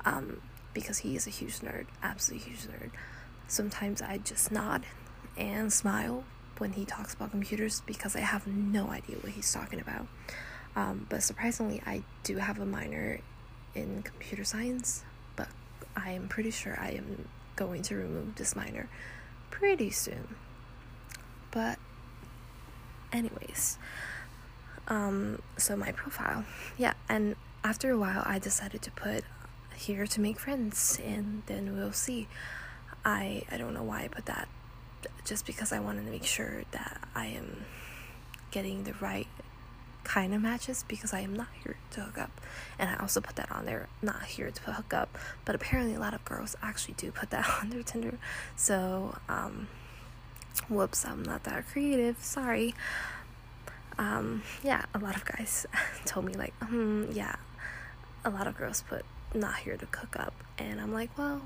Um, 0.03 0.41
because 0.73 0.99
he 0.99 1.15
is 1.15 1.27
a 1.27 1.29
huge 1.29 1.59
nerd, 1.59 1.85
absolutely 2.03 2.49
huge 2.49 2.61
nerd. 2.67 2.91
Sometimes 3.47 4.01
I 4.01 4.17
just 4.17 4.51
nod 4.51 4.83
and 5.37 5.71
smile 5.71 6.23
when 6.57 6.73
he 6.73 6.85
talks 6.85 7.13
about 7.13 7.31
computers 7.31 7.81
because 7.85 8.15
I 8.15 8.19
have 8.19 8.45
no 8.45 8.89
idea 8.89 9.17
what 9.17 9.31
he's 9.31 9.51
talking 9.51 9.79
about. 9.79 10.07
Um, 10.75 11.07
but 11.09 11.23
surprisingly, 11.23 11.81
I 11.85 12.03
do 12.23 12.37
have 12.37 12.59
a 12.59 12.65
minor 12.65 13.19
in 13.73 14.03
computer 14.03 14.43
science, 14.43 15.03
but 15.35 15.47
I 15.95 16.11
am 16.11 16.27
pretty 16.27 16.51
sure 16.51 16.77
I 16.79 16.91
am 16.91 17.27
going 17.55 17.81
to 17.83 17.95
remove 17.95 18.35
this 18.35 18.55
minor 18.55 18.89
pretty 19.49 19.89
soon. 19.89 20.35
But, 21.51 21.79
anyways, 23.11 23.77
um, 24.89 25.41
so 25.57 25.75
my 25.75 25.91
profile, 25.91 26.45
yeah, 26.77 26.93
and 27.07 27.35
after 27.63 27.91
a 27.91 27.97
while, 27.97 28.23
I 28.25 28.39
decided 28.39 28.81
to 28.83 28.91
put 28.91 29.23
here 29.75 30.07
to 30.07 30.21
make 30.21 30.39
friends, 30.39 30.99
and 31.03 31.43
then 31.45 31.75
we'll 31.75 31.93
see. 31.93 32.27
I 33.05 33.43
I 33.51 33.57
don't 33.57 33.73
know 33.73 33.83
why 33.83 34.03
I 34.03 34.07
put 34.07 34.25
that, 34.25 34.47
just 35.25 35.45
because 35.45 35.71
I 35.71 35.79
wanted 35.79 36.05
to 36.05 36.11
make 36.11 36.25
sure 36.25 36.63
that 36.71 37.07
I 37.15 37.27
am 37.27 37.65
getting 38.51 38.83
the 38.83 38.93
right 38.99 39.27
kind 40.03 40.33
of 40.33 40.41
matches 40.41 40.83
because 40.87 41.13
I 41.13 41.19
am 41.19 41.35
not 41.35 41.49
here 41.63 41.77
to 41.91 42.01
hook 42.01 42.17
up. 42.17 42.41
And 42.79 42.89
I 42.89 42.95
also 42.95 43.21
put 43.21 43.35
that 43.35 43.51
on 43.51 43.65
there, 43.65 43.87
not 44.01 44.23
here 44.23 44.49
to 44.49 44.71
hook 44.71 44.93
up. 44.93 45.17
But 45.45 45.55
apparently, 45.55 45.95
a 45.95 45.99
lot 45.99 46.13
of 46.13 46.25
girls 46.25 46.55
actually 46.61 46.95
do 46.95 47.11
put 47.11 47.29
that 47.29 47.47
on 47.61 47.69
their 47.69 47.83
Tinder. 47.83 48.17
So, 48.55 49.17
um, 49.27 49.67
whoops, 50.67 51.05
I'm 51.05 51.23
not 51.23 51.43
that 51.43 51.67
creative. 51.67 52.23
Sorry. 52.23 52.73
Um, 53.99 54.43
yeah, 54.63 54.85
a 54.95 54.99
lot 54.99 55.17
of 55.17 55.25
guys 55.25 55.67
told 56.05 56.25
me, 56.25 56.33
like, 56.33 56.53
hmm, 56.63 57.11
yeah, 57.11 57.35
a 58.23 58.29
lot 58.29 58.47
of 58.47 58.57
girls 58.57 58.81
put 58.87 59.05
not 59.33 59.57
here 59.57 59.75
to 59.75 59.85
cook 59.87 60.15
up. 60.17 60.33
And 60.57 60.79
I'm 60.79 60.93
like, 60.93 61.15
well, 61.17 61.41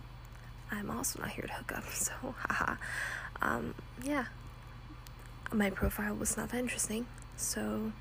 I'm 0.72 0.92
also 0.92 1.20
not 1.20 1.32
here 1.32 1.46
to 1.46 1.54
hook 1.54 1.76
up. 1.76 1.84
So, 1.92 2.14
haha. 2.22 2.76
Um, 3.42 3.74
yeah. 4.04 4.26
My 5.52 5.72
profile 5.72 6.16
was 6.16 6.38
not 6.38 6.50
that 6.50 6.60
interesting. 6.60 7.08
So, 7.36 7.92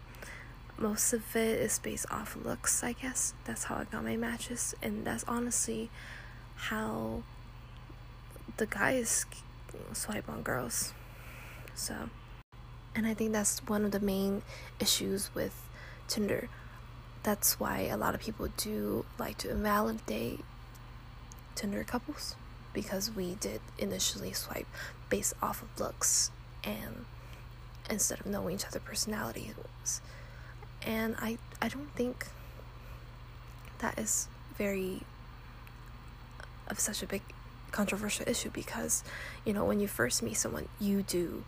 most 0.78 1.14
of 1.14 1.34
it 1.34 1.60
is 1.60 1.78
based 1.78 2.06
off 2.10 2.36
looks, 2.36 2.84
I 2.84 2.92
guess. 2.92 3.32
That's 3.44 3.64
how 3.64 3.76
I 3.76 3.84
got 3.84 4.04
my 4.04 4.16
matches, 4.16 4.74
and 4.82 5.04
that's 5.06 5.24
honestly 5.24 5.90
how 6.56 7.22
the 8.58 8.66
guys 8.66 9.24
swipe 9.92 10.28
on 10.28 10.42
girls. 10.42 10.92
So, 11.74 12.10
and 12.94 13.06
I 13.06 13.14
think 13.14 13.32
that's 13.32 13.60
one 13.66 13.84
of 13.84 13.90
the 13.92 14.00
main 14.00 14.42
issues 14.80 15.30
with 15.34 15.68
Tinder. 16.08 16.48
That's 17.22 17.58
why 17.58 17.88
a 17.90 17.96
lot 17.96 18.14
of 18.14 18.20
people 18.20 18.48
do 18.56 19.04
like 19.18 19.38
to 19.38 19.50
invalidate 19.50 20.40
Tinder 21.54 21.84
couples 21.84 22.36
because 22.72 23.14
we 23.14 23.34
did 23.36 23.60
initially 23.78 24.32
swipe 24.32 24.66
based 25.08 25.34
off 25.42 25.62
of 25.62 25.68
looks 25.78 26.30
and 26.64 27.04
instead 27.90 28.20
of 28.20 28.26
knowing 28.26 28.54
each 28.54 28.66
other 28.66 28.80
personalities 28.80 30.00
and 30.84 31.14
I 31.18 31.38
I 31.60 31.68
don't 31.68 31.92
think 31.94 32.26
that 33.78 33.98
is 33.98 34.28
very 34.56 35.02
of 36.68 36.78
such 36.78 37.02
a 37.02 37.06
big 37.06 37.22
controversial 37.70 38.28
issue 38.28 38.50
because 38.50 39.02
you 39.44 39.52
know 39.52 39.64
when 39.64 39.80
you 39.80 39.88
first 39.88 40.22
meet 40.22 40.34
someone 40.34 40.68
you 40.80 41.02
do 41.02 41.44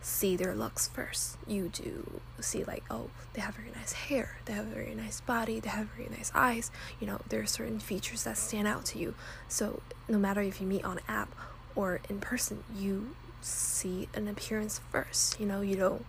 see 0.00 0.36
their 0.36 0.54
looks 0.54 0.88
first. 0.88 1.36
You 1.46 1.68
do 1.68 2.20
see 2.40 2.64
like 2.64 2.84
oh 2.90 3.10
they 3.32 3.40
have 3.40 3.54
very 3.54 3.70
nice 3.74 3.92
hair 3.92 4.38
they 4.44 4.52
have 4.52 4.66
a 4.66 4.74
very 4.74 4.94
nice 4.94 5.20
body 5.20 5.58
they 5.60 5.68
have 5.70 5.86
very 5.88 6.08
nice 6.08 6.30
eyes. 6.34 6.70
You 7.00 7.06
know 7.06 7.20
there 7.28 7.40
are 7.40 7.46
certain 7.46 7.80
features 7.80 8.24
that 8.24 8.36
stand 8.36 8.68
out 8.68 8.84
to 8.86 8.98
you. 8.98 9.14
So 9.48 9.82
no 10.08 10.18
matter 10.18 10.40
if 10.40 10.60
you 10.60 10.66
meet 10.66 10.84
on 10.84 11.00
app 11.08 11.34
or 11.74 12.00
in 12.08 12.20
person 12.20 12.64
you 12.74 13.14
see 13.40 14.08
an 14.14 14.28
appearance 14.28 14.80
first. 14.90 15.38
You 15.40 15.46
know 15.46 15.60
you 15.60 15.76
don't 15.76 16.04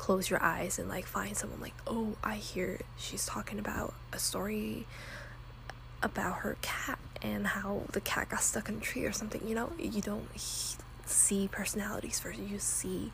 close 0.00 0.30
your 0.30 0.42
eyes 0.42 0.78
and 0.78 0.88
like 0.88 1.04
find 1.04 1.36
someone 1.36 1.60
like, 1.60 1.74
oh, 1.86 2.16
I 2.24 2.36
hear 2.36 2.80
she's 2.96 3.26
talking 3.26 3.58
about 3.58 3.92
a 4.12 4.18
story 4.18 4.86
about 6.02 6.38
her 6.38 6.56
cat 6.62 6.98
and 7.20 7.46
how 7.46 7.82
the 7.92 8.00
cat 8.00 8.30
got 8.30 8.42
stuck 8.42 8.70
in 8.70 8.76
a 8.76 8.80
tree 8.80 9.04
or 9.04 9.12
something. 9.12 9.46
You 9.46 9.54
know, 9.54 9.72
you 9.78 10.00
don't 10.00 10.26
see 11.10 11.48
personalities 11.48 12.18
first, 12.20 12.38
you 12.38 12.58
see 12.58 13.12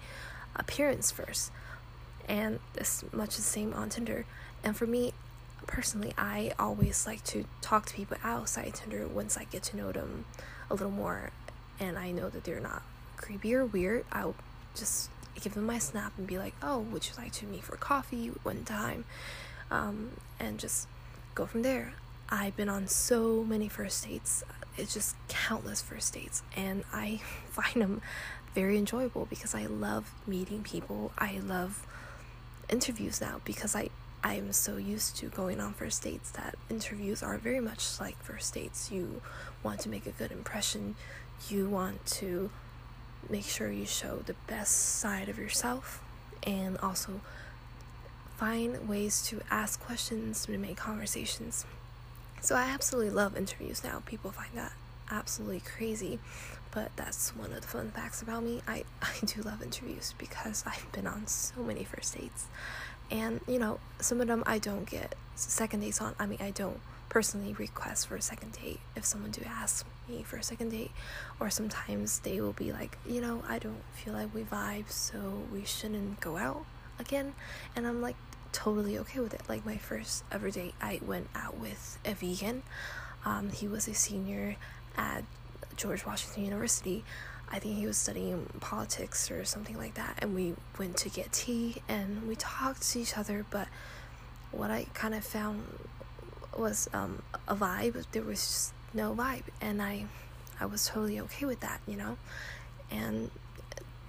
appearance 0.55 1.11
first. 1.11 1.51
And 2.29 2.59
it's 2.75 3.05
much 3.13 3.37
the 3.37 3.43
same 3.43 3.73
on 3.73 3.89
Tinder. 3.89 4.25
And 4.65 4.77
for 4.77 4.87
me, 4.87 5.13
personally, 5.67 6.13
I 6.19 6.53
always 6.59 7.07
like 7.07 7.23
to 7.25 7.45
talk 7.61 7.87
to 7.87 7.95
people 7.95 8.17
outside 8.25 8.75
Tinder 8.75 9.07
once 9.07 9.37
I 9.37 9.45
get 9.45 9.63
to 9.65 9.77
know 9.77 9.93
them 9.93 10.25
a 10.71 10.75
little 10.75 10.91
more 10.91 11.31
and 11.79 11.99
I 11.99 12.11
know 12.11 12.29
that 12.29 12.45
they're 12.45 12.61
not 12.61 12.83
creepy 13.17 13.55
or 13.55 13.65
weird. 13.65 14.05
I'll 14.13 14.35
just 14.75 15.11
give 15.41 15.55
them 15.55 15.67
my 15.67 15.79
snap 15.79 16.13
and 16.17 16.27
be 16.27 16.39
like, 16.39 16.55
oh, 16.63 16.79
would 16.79 17.07
you 17.07 17.13
like 17.19 17.33
to 17.33 17.47
meet 17.47 17.65
for 17.65 17.77
coffee 17.77 18.29
one 18.43 18.65
time? 18.65 19.05
Um, 19.71 20.13
and 20.41 20.59
just 20.59 20.89
go 21.35 21.47
from 21.47 21.63
there. 21.63 21.95
I've 22.29 22.57
been 22.57 22.69
on 22.69 22.89
so 22.89 23.45
many 23.45 23.69
first 23.69 24.05
dates. 24.07 24.43
It's 24.77 24.93
just 24.93 25.17
countless 25.29 25.81
first 25.81 26.13
dates, 26.15 26.43
and 26.57 26.85
I 26.93 27.21
find 27.49 27.83
them 27.83 28.03
very 28.55 28.79
enjoyable 28.79 29.27
because 29.27 29.55
I 29.55 29.67
love 29.67 30.13
meeting 30.27 30.63
people. 30.63 31.13
I 31.19 31.39
love 31.39 31.87
interviews 32.69 33.21
now 33.21 33.41
because 33.45 33.75
I 33.75 33.91
I'm 34.25 34.53
so 34.53 34.77
used 34.77 35.17
to 35.19 35.27
going 35.27 35.61
on 35.61 35.73
first 35.75 36.03
dates 36.03 36.33
that 36.33 36.57
interviews 36.69 37.23
are 37.23 37.39
very 37.39 37.61
much 37.61 38.01
like 38.01 38.21
first 38.23 38.55
dates. 38.55 38.91
You 38.91 39.23
want 39.63 39.81
to 39.81 39.89
make 39.89 40.07
a 40.07 40.11
good 40.11 40.33
impression. 40.33 40.97
You 41.49 41.69
want 41.69 42.05
to 42.07 42.51
make 43.31 43.45
sure 43.45 43.71
you 43.71 43.87
show 43.87 44.17
the 44.27 44.35
best 44.49 44.73
side 44.99 45.29
of 45.29 45.39
yourself 45.39 46.03
and 46.43 46.77
also 46.79 47.21
find 48.37 48.89
ways 48.89 49.23
to 49.29 49.41
ask 49.51 49.81
questions 49.81 50.47
to 50.47 50.59
make 50.59 50.77
conversations. 50.77 51.65
So 52.47 52.55
I 52.55 52.67
absolutely 52.67 53.11
love 53.11 53.37
interviews 53.37 53.83
now. 53.83 54.05
People 54.07 54.31
find 54.31 54.51
that 54.55 54.73
absolutely 55.11 55.59
crazy. 55.59 56.21
but 56.71 56.93
that's 56.95 57.35
one 57.35 57.53
of 57.53 57.63
the 57.63 57.67
fun 57.67 57.91
facts 57.91 58.23
about 58.23 58.45
me. 58.45 58.63
I, 58.69 58.85
I 59.03 59.15
do 59.25 59.43
love 59.43 59.65
interviews 59.65 60.15
because 60.17 60.63
I've 60.65 60.87
been 60.93 61.09
on 61.09 61.27
so 61.27 61.65
many 61.65 61.83
first 61.83 62.17
dates. 62.17 62.47
And, 63.11 63.41
you 63.49 63.59
know, 63.59 63.81
some 63.99 64.21
of 64.21 64.29
them 64.29 64.45
I 64.47 64.61
don't 64.61 64.89
get 64.89 65.17
second 65.35 65.81
dates 65.81 66.01
on. 66.01 66.15
I 66.21 66.27
mean, 66.27 66.39
I 66.41 66.53
don't 66.53 66.79
personally 67.09 67.53
request 67.55 68.07
for 68.07 68.15
a 68.15 68.23
second 68.23 68.53
date 68.53 68.79
if 68.95 69.05
someone 69.05 69.33
do 69.33 69.43
ask 69.45 69.85
me 70.09 70.23
for 70.23 70.37
a 70.37 70.43
second 70.45 70.69
date 70.69 70.93
or 71.41 71.51
sometimes 71.51 72.21
they 72.21 72.41
will 72.41 72.53
be 72.53 72.73
like 72.73 72.99
you 73.07 73.21
know 73.21 73.43
i 73.49 73.59
don't 73.61 73.83
feel 73.95 74.13
like 74.13 74.35
we 74.35 74.43
vibe 74.43 74.91
so 74.91 75.43
we 75.53 75.65
shouldn't 75.65 76.21
go 76.21 76.37
out 76.37 76.65
again 76.99 77.33
and 77.77 77.87
i'm 77.87 78.03
like 78.03 78.17
totally 78.57 78.99
okay 78.99 79.21
with 79.21 79.35
it 79.35 79.43
like 79.49 79.65
my 79.67 79.77
first 79.77 80.25
ever 80.33 80.51
date 80.51 80.75
i 80.81 81.01
went 81.05 81.29
out 81.35 81.59
with 81.59 81.99
a 82.05 82.15
vegan 82.15 82.63
um, 83.25 83.51
he 83.51 83.67
was 83.67 83.89
a 83.89 83.95
senior 83.95 84.57
at 84.97 85.25
george 85.77 86.07
washington 86.07 86.45
university 86.45 87.05
i 87.51 87.59
think 87.59 87.77
he 87.77 87.87
was 87.87 87.97
studying 87.97 88.47
politics 88.61 89.31
or 89.31 89.45
something 89.45 89.77
like 89.77 89.95
that 89.95 90.15
and 90.19 90.35
we 90.35 90.55
went 90.79 90.97
to 90.97 91.09
get 91.09 91.33
tea 91.33 91.77
and 91.89 92.27
we 92.27 92.35
talked 92.37 92.83
to 92.83 93.01
each 93.01 93.17
other 93.17 93.45
but 93.51 93.69
what 94.53 94.71
i 94.71 94.87
kind 94.95 95.15
of 95.15 95.25
found 95.25 95.63
was 96.59 96.89
um, 96.93 97.23
a 97.49 97.55
vibe. 97.55 98.05
There 98.13 98.23
was 98.23 98.39
just 98.39 98.75
no 98.95 99.15
vibe, 99.15 99.45
and 99.61 99.83
I, 99.83 100.07
I 100.61 100.67
was 100.67 100.87
totally 100.87 101.21
okay 101.21 101.47
with 101.47 101.61
that, 101.61 101.81
you 101.87 101.97
know, 101.97 102.17
and 102.91 103.31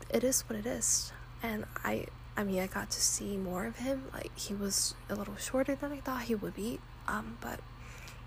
it 0.09 0.23
is 0.23 0.41
what 0.41 0.57
it 0.57 0.65
is. 0.65 1.11
And 1.43 1.65
I, 1.83 2.07
I 2.37 2.43
mean, 2.43 2.59
I 2.59 2.67
got 2.67 2.91
to 2.91 3.01
see 3.01 3.35
more 3.35 3.65
of 3.65 3.77
him. 3.77 4.03
Like 4.13 4.37
he 4.37 4.53
was 4.53 4.93
a 5.09 5.15
little 5.15 5.35
shorter 5.35 5.75
than 5.75 5.91
I 5.91 5.97
thought 5.97 6.21
he 6.23 6.35
would 6.35 6.55
be, 6.55 6.79
um, 7.07 7.37
but 7.41 7.59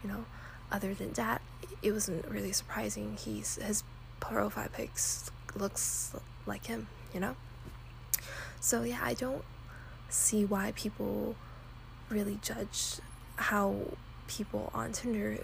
you 0.02 0.10
know, 0.10 0.24
other 0.72 0.92
than 0.94 1.12
that, 1.12 1.40
it 1.80 1.92
wasn't 1.92 2.26
really 2.28 2.52
surprising. 2.52 3.16
He's 3.16 3.56
his 3.56 3.84
profile 4.18 4.68
pics 4.72 5.30
looks 5.56 6.14
like 6.46 6.66
him, 6.66 6.88
you 7.14 7.20
know. 7.20 7.36
So 8.60 8.82
yeah, 8.82 9.00
I 9.02 9.14
don't 9.14 9.44
see 10.08 10.44
why 10.44 10.72
people 10.74 11.36
really 12.08 12.38
judge 12.42 12.96
how 13.36 13.74
people 14.26 14.70
on 14.74 14.92
Tinder 14.92 15.38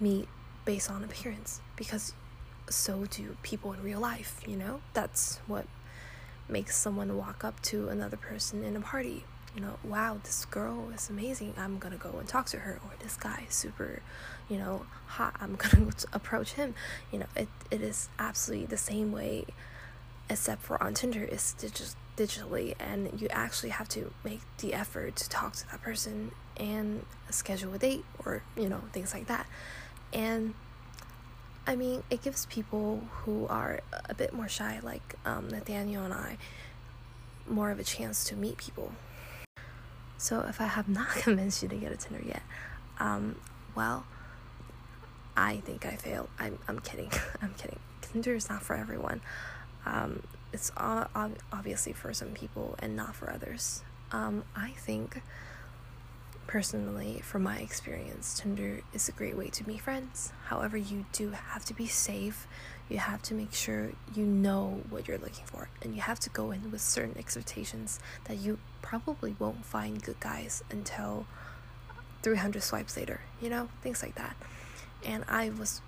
meet 0.00 0.28
based 0.64 0.90
on 0.90 1.04
appearance 1.04 1.60
because 1.76 2.14
so 2.68 3.04
do 3.06 3.36
people 3.42 3.72
in 3.72 3.82
real 3.82 4.00
life, 4.00 4.40
you 4.46 4.56
know? 4.56 4.80
That's 4.94 5.38
what 5.46 5.66
makes 6.48 6.76
someone 6.76 7.16
walk 7.16 7.44
up 7.44 7.60
to 7.62 7.88
another 7.88 8.16
person 8.16 8.64
in 8.64 8.76
a 8.76 8.80
party. 8.80 9.24
You 9.54 9.60
know, 9.60 9.78
wow, 9.84 10.18
this 10.22 10.46
girl 10.46 10.90
is 10.94 11.10
amazing. 11.10 11.54
I'm 11.58 11.78
gonna 11.78 11.96
go 11.96 12.16
and 12.18 12.26
talk 12.26 12.46
to 12.46 12.58
her. 12.58 12.80
Or 12.84 12.90
this 13.00 13.16
guy 13.16 13.44
is 13.48 13.54
super, 13.54 14.00
you 14.48 14.58
know, 14.58 14.86
hot. 15.06 15.36
I'm 15.40 15.56
gonna 15.58 15.90
approach 16.12 16.52
him. 16.52 16.74
You 17.10 17.20
know, 17.20 17.26
it, 17.36 17.48
it 17.70 17.82
is 17.82 18.08
absolutely 18.18 18.66
the 18.66 18.78
same 18.78 19.12
way, 19.12 19.44
except 20.30 20.62
for 20.62 20.82
on 20.82 20.94
Tinder, 20.94 21.24
it's 21.24 21.54
just 21.54 21.96
digitally, 22.16 22.74
and 22.78 23.20
you 23.20 23.28
actually 23.30 23.70
have 23.70 23.88
to 23.90 24.12
make 24.24 24.40
the 24.58 24.72
effort 24.72 25.16
to 25.16 25.28
talk 25.28 25.54
to 25.54 25.70
that 25.70 25.82
person 25.82 26.32
and 26.56 27.04
schedule 27.30 27.72
a 27.74 27.78
date 27.78 28.04
or 28.24 28.42
you 28.56 28.68
know 28.68 28.82
things 28.92 29.14
like 29.14 29.26
that 29.26 29.46
and 30.12 30.54
i 31.66 31.76
mean 31.76 32.02
it 32.10 32.22
gives 32.22 32.46
people 32.46 33.02
who 33.10 33.46
are 33.48 33.80
a 34.08 34.14
bit 34.14 34.32
more 34.32 34.48
shy 34.48 34.80
like 34.82 35.14
um, 35.24 35.48
nathaniel 35.48 36.04
and 36.04 36.14
i 36.14 36.36
more 37.46 37.70
of 37.70 37.80
a 37.80 37.84
chance 37.84 38.22
to 38.24 38.36
meet 38.36 38.56
people. 38.56 38.92
So 40.16 40.40
if 40.48 40.60
i 40.60 40.66
have 40.66 40.88
not 40.88 41.08
convinced 41.26 41.62
you 41.62 41.68
to 41.68 41.76
get 41.76 41.92
a 41.92 41.96
tinder 41.96 42.22
yet 42.24 42.42
um, 42.98 43.36
well 43.74 44.04
i 45.36 45.56
think 45.58 45.84
i 45.86 45.96
failed. 45.96 46.28
I'm, 46.38 46.58
I'm 46.68 46.78
kidding. 46.80 47.10
I'm 47.42 47.54
kidding. 47.54 47.78
Tinder 48.00 48.34
is 48.34 48.48
not 48.48 48.62
for 48.62 48.76
everyone. 48.76 49.20
Um, 49.86 50.22
it's 50.52 50.70
obviously 50.76 51.92
for 51.92 52.12
some 52.12 52.30
people 52.30 52.74
and 52.78 52.94
not 52.94 53.14
for 53.14 53.32
others. 53.32 53.82
Um, 54.12 54.44
i 54.54 54.70
think 54.72 55.22
Personally, 56.46 57.20
from 57.22 57.44
my 57.44 57.58
experience, 57.58 58.38
Tinder 58.38 58.82
is 58.92 59.08
a 59.08 59.12
great 59.12 59.36
way 59.36 59.48
to 59.48 59.66
meet 59.66 59.80
friends. 59.80 60.32
However, 60.46 60.76
you 60.76 61.06
do 61.12 61.30
have 61.30 61.64
to 61.66 61.74
be 61.74 61.86
safe. 61.86 62.46
You 62.88 62.98
have 62.98 63.22
to 63.22 63.34
make 63.34 63.54
sure 63.54 63.92
you 64.14 64.26
know 64.26 64.82
what 64.90 65.08
you're 65.08 65.18
looking 65.18 65.46
for, 65.46 65.68
and 65.80 65.94
you 65.94 66.02
have 66.02 66.20
to 66.20 66.30
go 66.30 66.50
in 66.50 66.70
with 66.70 66.82
certain 66.82 67.16
expectations 67.16 68.00
that 68.24 68.38
you 68.38 68.58
probably 68.82 69.34
won't 69.38 69.64
find 69.64 70.02
good 70.02 70.20
guys 70.20 70.62
until 70.70 71.26
300 72.22 72.62
swipes 72.62 72.96
later, 72.96 73.20
you 73.40 73.48
know, 73.48 73.68
things 73.82 74.02
like 74.02 74.16
that. 74.16 74.36
And 75.04 75.24
I 75.28 75.50
was 75.50 75.80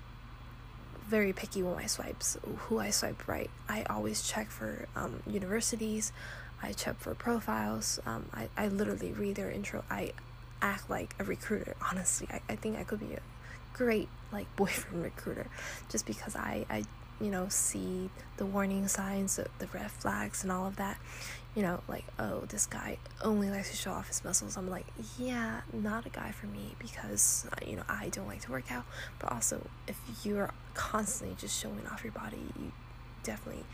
very 1.07 1.33
picky 1.33 1.63
with 1.63 1.77
my 1.77 1.87
swipes, 1.87 2.39
who 2.57 2.79
I 2.79 2.91
swipe 2.91 3.29
right. 3.29 3.51
I 3.69 3.83
always 3.85 4.27
check 4.27 4.51
for 4.51 4.87
um, 4.97 5.23
universities, 5.27 6.13
I 6.63 6.73
check 6.73 6.99
for 6.99 7.15
profiles. 7.15 8.01
Um, 8.07 8.27
I, 8.33 8.49
I 8.57 8.69
literally 8.69 9.13
read 9.13 9.37
their 9.37 9.51
intro. 9.51 9.85
I 9.91 10.13
act 10.65 10.89
like 10.89 11.15
a 11.21 11.25
recruiter. 11.25 11.77
Honestly, 11.91 12.27
I, 12.31 12.41
I 12.49 12.57
think 12.57 12.79
I 12.79 12.85
could 12.85 13.01
be 13.01 13.15
a 13.15 13.21
great 13.75 14.09
like 14.33 14.47
boyfriend 14.57 15.05
recruiter 15.05 15.47
just 15.89 16.07
because 16.07 16.35
I, 16.35 16.67
I 16.69 16.85
you 17.21 17.31
know 17.31 17.47
see 17.49 18.11
the 18.39 18.47
warning 18.47 18.89
signs 18.89 19.37
the, 19.37 19.47
the 19.59 19.69
red 19.69 19.91
flags 19.91 20.43
and 20.43 20.51
all 20.51 20.67
of 20.67 20.77
that. 20.77 20.99
You 21.55 21.63
know 21.63 21.81
like 21.87 22.05
oh 22.19 22.41
this 22.49 22.67
guy 22.67 22.99
only 23.23 23.49
likes 23.51 23.71
to 23.71 23.77
show 23.77 23.93
off 23.93 24.09
his 24.09 24.25
muscles. 24.25 24.57
I'm 24.57 24.69
like 24.69 24.87
yeah 25.19 25.61
not 25.73 26.07
a 26.07 26.11
guy 26.11 26.33
for 26.33 26.47
me 26.47 26.75
because 26.81 27.47
you 27.65 27.77
know 27.77 27.85
i 27.89 28.09
don't 28.09 28.27
like 28.27 28.41
to 28.43 28.51
work 28.51 28.73
out. 28.73 28.85
But 29.21 29.31
also 29.33 29.69
if 29.87 30.01
you're 30.25 30.51
constantly 30.73 31.37
just 31.39 31.61
showing 31.61 31.87
off 31.93 32.03
your 32.03 32.13
body 32.13 32.41
you 32.59 32.73
definitely 33.23 33.65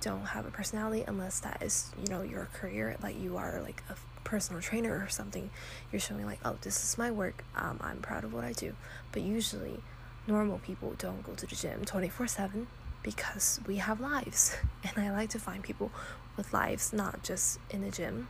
don't 0.00 0.24
have 0.24 0.46
a 0.46 0.50
personality 0.50 1.04
unless 1.06 1.40
that 1.40 1.62
is 1.62 1.92
you 2.02 2.10
know 2.10 2.22
your 2.22 2.48
career 2.54 2.96
like 3.02 3.20
you 3.20 3.36
are 3.36 3.60
like 3.62 3.82
a 3.90 3.94
personal 4.24 4.60
trainer 4.60 5.02
or 5.02 5.08
something 5.08 5.50
you're 5.90 6.00
showing 6.00 6.26
like 6.26 6.38
oh 6.44 6.56
this 6.62 6.84
is 6.84 6.98
my 6.98 7.10
work 7.10 7.44
um, 7.56 7.78
i'm 7.80 7.98
proud 7.98 8.24
of 8.24 8.32
what 8.32 8.44
i 8.44 8.52
do 8.52 8.74
but 9.12 9.22
usually 9.22 9.80
normal 10.26 10.58
people 10.58 10.94
don't 10.98 11.22
go 11.22 11.32
to 11.32 11.46
the 11.46 11.56
gym 11.56 11.84
24 11.84 12.26
7 12.26 12.66
because 13.02 13.60
we 13.66 13.76
have 13.76 14.00
lives 14.00 14.56
and 14.84 15.04
i 15.04 15.10
like 15.10 15.30
to 15.30 15.38
find 15.38 15.62
people 15.62 15.90
with 16.36 16.52
lives 16.52 16.92
not 16.92 17.22
just 17.22 17.58
in 17.70 17.82
the 17.82 17.90
gym 17.90 18.28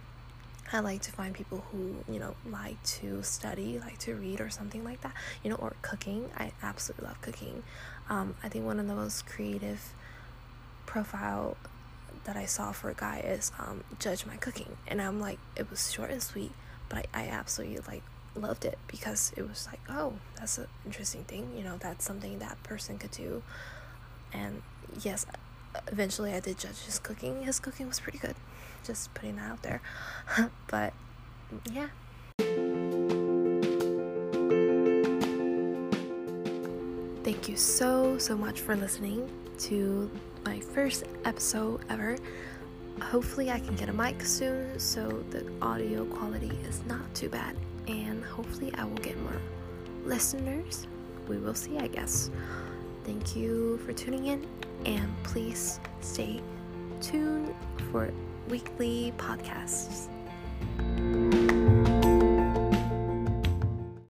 I 0.73 0.79
like 0.79 1.03
to 1.03 1.13
find 1.13 1.35
people 1.35 1.65
who, 1.73 1.97
you 2.09 2.21
know, 2.21 2.37
like 2.47 2.81
to 2.85 3.25
study, 3.25 3.81
like 3.81 3.99
to 3.99 4.15
read, 4.15 4.41
or 4.41 4.51
something 4.51 4.85
like 4.85 5.01
that, 5.01 5.15
you 5.43 5.51
know, 5.51 5.57
or 5.57 5.75
cooking. 5.83 6.31
I 6.39 6.53
absolutely 6.63 7.09
love 7.09 7.21
cooking. 7.23 7.65
Um, 8.09 8.37
I 8.45 8.49
think 8.49 8.65
one 8.65 8.79
of 8.79 8.87
the 8.87 8.95
most 8.95 9.27
creative 9.27 9.93
profile 10.87 11.57
that 12.25 12.37
I 12.37 12.47
saw 12.47 12.73
for 12.73 12.91
a 12.91 12.95
guy 12.95 13.21
is 13.21 13.53
um, 13.59 13.85
judge 13.99 14.27
my 14.27 14.37
cooking, 14.37 14.77
and 14.87 15.01
I'm 15.01 15.21
like, 15.21 15.39
it 15.57 15.71
was 15.71 15.93
short 15.93 16.11
and 16.11 16.23
sweet, 16.23 16.53
but 16.89 17.07
I, 17.15 17.25
I 17.25 17.29
absolutely 17.29 17.79
like 17.87 18.03
loved 18.35 18.65
it 18.65 18.79
because 18.87 19.33
it 19.37 19.49
was 19.49 19.67
like, 19.71 19.81
oh, 19.89 20.15
that's 20.37 20.59
an 20.59 20.67
interesting 20.87 21.25
thing, 21.25 21.53
you 21.57 21.65
know, 21.65 21.77
that's 21.79 22.05
something 22.05 22.39
that 22.39 22.63
person 22.63 22.99
could 22.99 23.11
do, 23.11 23.43
and 24.33 24.63
yes, 25.03 25.27
eventually 25.89 26.33
I 26.33 26.41
did 26.41 26.59
judge 26.59 26.79
his 26.85 26.99
cooking. 26.99 27.43
His 27.43 27.61
cooking 27.61 27.87
was 27.87 28.01
pretty 28.01 28.19
good, 28.19 28.35
just 28.85 29.13
putting 29.15 29.37
that 29.37 29.51
out 29.51 29.63
there, 29.63 29.81
but 30.69 30.93
yeah. 31.73 31.89
Thank 37.23 37.49
you 37.49 37.57
so, 37.57 38.19
so 38.19 38.37
much 38.37 38.61
for 38.61 38.75
listening 38.75 39.31
to 39.61 40.11
my 40.45 40.61
first 40.61 41.05
episode 41.25 41.81
ever. 41.89 42.17
Hopefully, 43.01 43.51
I 43.51 43.59
can 43.61 43.77
get 43.77 43.89
a 43.89 43.93
mic 43.93 44.23
soon 44.23 44.79
so 44.79 45.25
the 45.31 45.51
audio 45.63 46.05
quality 46.05 46.53
is 46.69 46.85
not 46.87 47.15
too 47.15 47.29
bad, 47.29 47.57
and 47.89 48.25
hopefully, 48.25 48.73
I 48.77 48.85
will 48.85 48.97
get 48.97 49.19
more 49.23 49.41
listeners. 50.05 50.87
We 51.29 51.39
will 51.39 51.55
see, 51.55 51.79
I 51.79 51.87
guess. 51.87 52.31
Thank 53.05 53.37
you 53.37 53.79
for 53.87 53.93
tuning 53.93 54.27
in, 54.27 54.47
and 54.85 55.11
please 55.23 55.81
stay 56.01 56.41
tuned 57.01 57.55
for 57.91 58.11
weekly 58.49 59.15
podcasts. 59.17 60.09